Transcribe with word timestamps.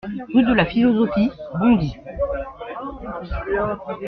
Rue 0.33 0.41
de 0.43 0.51
la 0.53 0.65
Philosophie, 0.65 1.29
Bondy 1.59 1.95